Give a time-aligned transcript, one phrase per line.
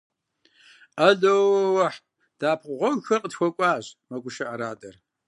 [1.05, 1.99] –Ало-уэхь,
[2.39, 4.95] дэӀэпыкъуэгъухэр къытхуэкӀуащ,– мэгушыӀэ адэр.